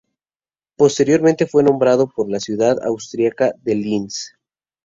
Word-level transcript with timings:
Posteriormente 0.77 1.45
fue 1.45 1.61
nombrado 1.63 2.07
por 2.09 2.27
la 2.27 2.39
ciudad 2.39 2.83
austriaca 2.83 3.53
de 3.61 3.75
Linz. 3.75 4.33